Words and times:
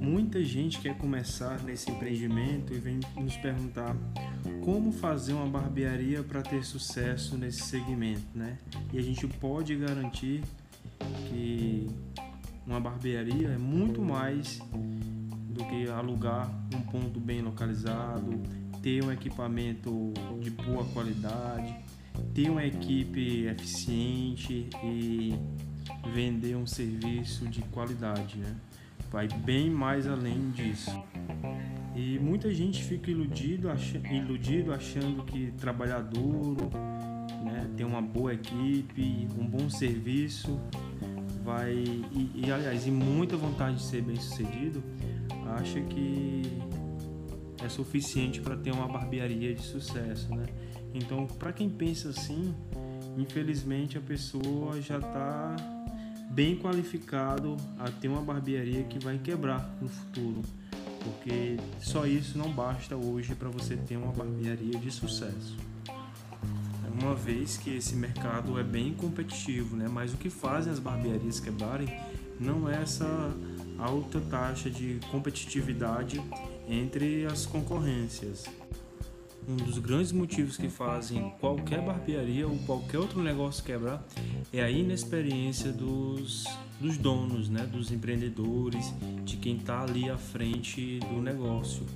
Muita 0.00 0.42
gente 0.44 0.80
quer 0.80 0.96
começar 0.98 1.62
nesse 1.62 1.90
empreendimento 1.90 2.72
e 2.74 2.78
vem 2.78 3.00
nos 3.16 3.36
perguntar 3.36 3.96
como 4.64 4.92
fazer 4.92 5.32
uma 5.32 5.46
barbearia 5.46 6.22
para 6.22 6.42
ter 6.42 6.64
sucesso 6.64 7.36
nesse 7.36 7.62
segmento, 7.62 8.26
né? 8.34 8.58
E 8.92 8.98
a 8.98 9.02
gente 9.02 9.26
pode 9.26 9.74
garantir 9.76 10.42
que 11.28 11.86
uma 12.66 12.80
barbearia 12.80 13.48
é 13.48 13.58
muito 13.58 14.02
mais 14.02 14.60
do 15.50 15.64
que 15.64 15.88
alugar 15.88 16.50
um 16.74 16.80
ponto 16.82 17.20
bem 17.20 17.40
localizado, 17.40 18.42
ter 18.82 19.02
um 19.04 19.12
equipamento 19.12 20.12
de 20.40 20.50
boa 20.50 20.84
qualidade, 20.86 21.74
ter 22.34 22.50
uma 22.50 22.64
equipe 22.64 23.46
eficiente 23.46 24.68
e 24.84 25.34
vender 26.12 26.56
um 26.56 26.66
serviço 26.66 27.46
de 27.48 27.62
qualidade, 27.62 28.38
né? 28.38 28.56
Vai 29.10 29.28
bem 29.28 29.70
mais 29.70 30.06
além 30.06 30.50
disso. 30.50 30.90
E 31.94 32.18
muita 32.18 32.52
gente 32.52 32.82
fica 32.84 33.10
iludido, 33.10 33.70
ach 33.70 33.94
iludido 34.10 34.72
achando 34.72 35.24
que 35.24 35.52
trabalhar 35.58 36.00
duro, 36.00 36.70
né, 37.42 37.70
ter 37.76 37.84
uma 37.84 38.02
boa 38.02 38.34
equipe, 38.34 39.26
um 39.38 39.46
bom 39.46 39.70
serviço, 39.70 40.60
vai 41.42 41.72
e, 41.72 42.30
e 42.34 42.52
aliás, 42.52 42.86
e 42.86 42.90
muita 42.90 43.36
vontade 43.36 43.76
de 43.76 43.82
ser 43.84 44.02
bem 44.02 44.16
sucedido, 44.16 44.82
acha 45.58 45.80
que 45.80 46.42
é 47.64 47.68
suficiente 47.68 48.40
para 48.40 48.56
ter 48.56 48.72
uma 48.72 48.88
barbearia 48.88 49.54
de 49.54 49.62
sucesso, 49.62 50.34
né? 50.34 50.46
Então, 50.96 51.26
para 51.26 51.52
quem 51.52 51.68
pensa 51.68 52.08
assim, 52.08 52.54
infelizmente 53.18 53.98
a 53.98 54.00
pessoa 54.00 54.80
já 54.80 54.96
está 54.96 55.54
bem 56.30 56.56
qualificado 56.56 57.56
a 57.78 57.90
ter 57.90 58.08
uma 58.08 58.22
barbearia 58.22 58.82
que 58.84 58.98
vai 58.98 59.18
quebrar 59.18 59.76
no 59.80 59.88
futuro, 59.88 60.42
porque 61.04 61.58
só 61.80 62.06
isso 62.06 62.38
não 62.38 62.50
basta 62.50 62.96
hoje 62.96 63.34
para 63.34 63.48
você 63.50 63.76
ter 63.76 63.96
uma 63.96 64.12
barbearia 64.12 64.78
de 64.78 64.90
sucesso. 64.90 65.56
Uma 67.00 67.14
vez 67.14 67.58
que 67.58 67.76
esse 67.76 67.94
mercado 67.94 68.58
é 68.58 68.64
bem 68.64 68.94
competitivo, 68.94 69.76
né? 69.76 69.86
Mas 69.86 70.14
o 70.14 70.16
que 70.16 70.30
fazem 70.30 70.72
as 70.72 70.78
barbearias 70.78 71.38
quebrarem 71.38 71.88
não 72.40 72.68
é 72.70 72.80
essa 72.80 73.06
alta 73.78 74.18
taxa 74.18 74.70
de 74.70 74.98
competitividade 75.10 76.22
entre 76.66 77.26
as 77.26 77.44
concorrências. 77.44 78.44
Um 79.48 79.54
dos 79.54 79.78
grandes 79.78 80.10
motivos 80.10 80.56
que 80.56 80.68
fazem 80.68 81.32
qualquer 81.38 81.80
barbearia 81.80 82.48
ou 82.48 82.58
qualquer 82.66 82.98
outro 82.98 83.22
negócio 83.22 83.62
quebrar 83.62 84.04
é 84.52 84.60
a 84.60 84.68
inexperiência 84.68 85.70
dos, 85.70 86.44
dos 86.80 86.98
donos, 86.98 87.48
né? 87.48 87.64
dos 87.64 87.92
empreendedores, 87.92 88.92
de 89.24 89.36
quem 89.36 89.56
está 89.56 89.82
ali 89.82 90.10
à 90.10 90.18
frente 90.18 90.98
do 90.98 91.22
negócio. 91.22 91.86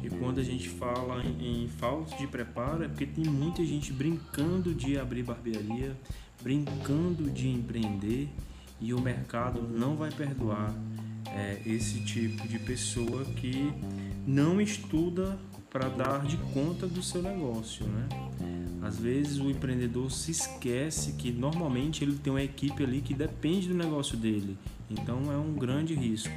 E 0.00 0.08
quando 0.08 0.38
a 0.38 0.44
gente 0.44 0.68
fala 0.68 1.20
em, 1.24 1.64
em 1.64 1.68
falta 1.68 2.16
de 2.16 2.28
preparo 2.28 2.84
é 2.84 2.88
porque 2.88 3.04
tem 3.04 3.24
muita 3.24 3.64
gente 3.64 3.92
brincando 3.92 4.72
de 4.72 4.96
abrir 4.96 5.24
barbearia, 5.24 5.96
brincando 6.40 7.28
de 7.28 7.48
empreender 7.48 8.28
e 8.80 8.94
o 8.94 9.00
mercado 9.00 9.62
não 9.62 9.96
vai 9.96 10.12
perdoar 10.12 10.72
é, 11.26 11.60
esse 11.66 12.00
tipo 12.04 12.46
de 12.46 12.60
pessoa 12.60 13.24
que 13.24 13.72
não 14.24 14.60
estuda 14.60 15.36
para 15.70 15.88
dar 15.88 16.24
de 16.24 16.36
conta 16.52 16.86
do 16.86 17.02
seu 17.02 17.22
negócio, 17.22 17.86
né? 17.86 18.08
Às 18.82 18.98
vezes 18.98 19.38
o 19.38 19.50
empreendedor 19.50 20.10
se 20.10 20.30
esquece 20.30 21.12
que 21.12 21.32
normalmente 21.32 22.04
ele 22.04 22.16
tem 22.16 22.32
uma 22.32 22.42
equipe 22.42 22.82
ali 22.82 23.00
que 23.00 23.12
depende 23.12 23.68
do 23.68 23.74
negócio 23.74 24.16
dele, 24.16 24.56
então 24.88 25.32
é 25.32 25.36
um 25.36 25.52
grande 25.54 25.94
risco. 25.94 26.34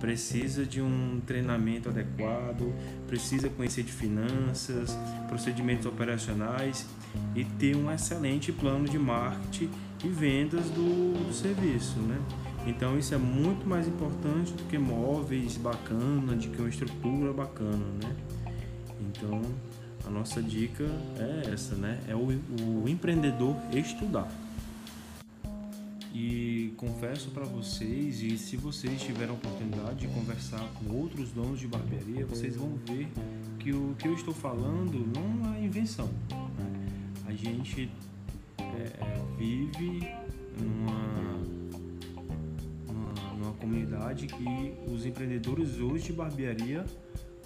Precisa 0.00 0.64
de 0.64 0.80
um 0.80 1.20
treinamento 1.26 1.88
adequado, 1.88 2.72
precisa 3.08 3.48
conhecer 3.48 3.82
de 3.82 3.92
finanças, 3.92 4.96
procedimentos 5.26 5.86
operacionais 5.86 6.86
e 7.34 7.44
ter 7.44 7.76
um 7.76 7.90
excelente 7.90 8.52
plano 8.52 8.88
de 8.88 8.98
marketing 8.98 9.70
e 10.04 10.08
vendas 10.08 10.66
do, 10.70 11.26
do 11.26 11.34
serviço, 11.34 11.98
né? 11.98 12.18
Então 12.66 12.98
isso 12.98 13.14
é 13.14 13.18
muito 13.18 13.66
mais 13.66 13.86
importante 13.86 14.52
do 14.52 14.64
que 14.64 14.76
móveis 14.76 15.56
bacana, 15.56 16.34
de 16.34 16.48
que 16.48 16.60
uma 16.60 16.68
estrutura 16.68 17.32
bacana, 17.32 17.84
né? 18.02 18.16
Então 19.00 19.40
a 20.04 20.10
nossa 20.10 20.42
dica 20.42 20.84
é 21.18 21.52
essa, 21.52 21.76
né? 21.76 22.00
É 22.08 22.14
o, 22.14 22.26
o 22.26 22.88
empreendedor 22.88 23.56
estudar. 23.72 24.28
E 26.12 26.72
confesso 26.76 27.30
para 27.30 27.44
vocês, 27.44 28.22
e 28.22 28.38
se 28.38 28.56
vocês 28.56 29.02
tiverem 29.02 29.30
a 29.30 29.34
oportunidade 29.34 29.96
de 29.96 30.08
conversar 30.08 30.66
com 30.74 30.94
outros 30.94 31.30
donos 31.30 31.60
de 31.60 31.68
barbearia, 31.68 32.24
vocês 32.24 32.56
vão 32.56 32.72
ver 32.86 33.06
que 33.58 33.70
o 33.72 33.94
que 33.98 34.08
eu 34.08 34.14
estou 34.14 34.32
falando 34.32 35.06
não 35.14 35.54
é 35.54 35.62
invenção. 35.62 36.08
Né? 36.30 36.88
A 37.26 37.32
gente 37.32 37.90
é, 38.58 38.62
é, 38.62 39.22
vive 39.36 40.08
numa 40.58 41.25
comunidade 43.66 44.28
que 44.28 44.74
os 44.88 45.04
empreendedores 45.04 45.80
hoje 45.80 46.04
de 46.04 46.12
barbearia 46.12 46.86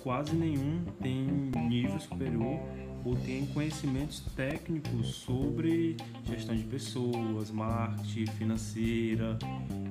quase 0.02 0.34
nenhum 0.34 0.84
tem 1.00 1.26
nível 1.66 1.98
superior 1.98 2.60
ou 3.02 3.16
tem 3.16 3.46
conhecimentos 3.46 4.20
técnicos 4.36 5.14
sobre 5.14 5.96
gestão 6.24 6.54
de 6.54 6.64
pessoas, 6.64 7.50
marketing, 7.50 8.26
financeira. 8.32 9.38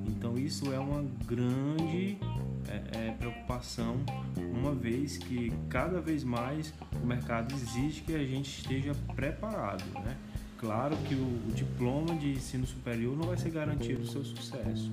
Então 0.07 0.38
isso 0.38 0.72
é 0.72 0.79
uma 0.79 1.03
grande 1.25 2.18
é, 2.68 3.07
é, 3.07 3.12
preocupação, 3.18 3.97
uma 4.53 4.73
vez 4.75 5.18
que 5.18 5.51
cada 5.68 6.00
vez 6.00 6.23
mais 6.23 6.72
o 7.01 7.06
mercado 7.06 7.53
exige 7.56 8.01
que 8.01 8.13
a 8.13 8.23
gente 8.23 8.59
esteja 8.59 8.94
preparado, 9.16 9.84
né? 10.01 10.16
Claro 10.59 10.95
que 11.07 11.16
o, 11.16 11.50
o 11.50 11.51
diploma 11.56 12.16
de 12.16 12.34
ensino 12.34 12.68
superior 12.68 13.18
não 13.18 13.28
vai 13.28 13.38
ser 13.38 13.50
garantido 13.50 14.03
o 14.03 14.07
seu 14.07 14.23
sucesso 14.23 14.91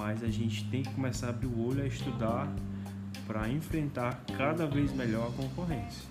mas 0.00 0.24
a 0.24 0.30
gente 0.30 0.64
tem 0.70 0.82
que 0.82 0.90
começar 0.94 1.26
a 1.26 1.28
abrir 1.28 1.46
o 1.46 1.68
olho 1.68 1.82
a 1.82 1.86
estudar 1.86 2.50
para 3.26 3.50
enfrentar 3.50 4.24
cada 4.34 4.66
vez 4.66 4.90
melhor 4.94 5.28
a 5.28 5.30
concorrência. 5.30 6.08